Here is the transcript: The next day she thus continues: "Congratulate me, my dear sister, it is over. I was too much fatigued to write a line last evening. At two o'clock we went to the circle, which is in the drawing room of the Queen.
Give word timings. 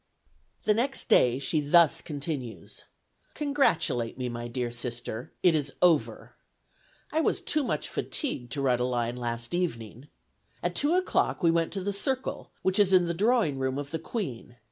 The 0.63 0.73
next 0.73 1.09
day 1.09 1.37
she 1.37 1.59
thus 1.61 2.01
continues: 2.01 2.85
"Congratulate 3.35 4.17
me, 4.17 4.29
my 4.29 4.47
dear 4.47 4.71
sister, 4.71 5.31
it 5.43 5.53
is 5.53 5.73
over. 5.79 6.33
I 7.11 7.21
was 7.21 7.39
too 7.39 7.63
much 7.63 7.87
fatigued 7.87 8.51
to 8.53 8.63
write 8.63 8.79
a 8.79 8.83
line 8.83 9.15
last 9.15 9.53
evening. 9.53 10.07
At 10.63 10.73
two 10.73 10.95
o'clock 10.95 11.43
we 11.43 11.51
went 11.51 11.71
to 11.73 11.83
the 11.83 11.93
circle, 11.93 12.49
which 12.63 12.79
is 12.79 12.93
in 12.93 13.05
the 13.05 13.13
drawing 13.13 13.59
room 13.59 13.77
of 13.77 13.91
the 13.91 13.99
Queen. 13.99 14.55